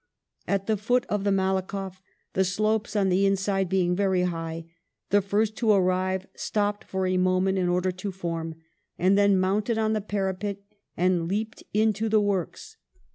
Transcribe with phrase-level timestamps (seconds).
[0.55, 1.97] 'At the foot of the MalakofF,
[2.33, 4.65] the slopes on the inside being very high,
[5.11, 8.55] the first to arrive stopped for a moment in order to form,
[8.97, 10.57] and then mounted on the parapet
[10.97, 12.77] and leaped into the works.